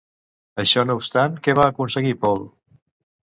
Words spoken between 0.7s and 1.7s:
no obstant, què va